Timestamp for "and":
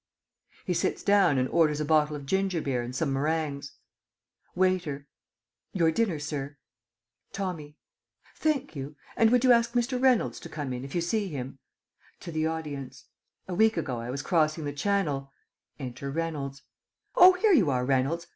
1.37-1.47, 2.81-2.95, 9.15-9.29